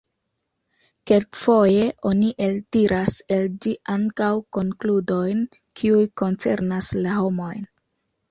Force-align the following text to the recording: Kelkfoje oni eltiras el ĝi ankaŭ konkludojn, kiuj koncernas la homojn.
Kelkfoje 1.09 1.83
oni 2.11 2.29
eltiras 2.45 3.19
el 3.35 3.45
ĝi 3.65 3.75
ankaŭ 3.97 4.31
konkludojn, 4.57 5.43
kiuj 5.81 6.03
koncernas 6.23 6.89
la 7.05 7.13
homojn. 7.21 7.63